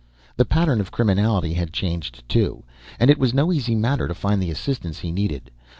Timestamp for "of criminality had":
0.81-1.71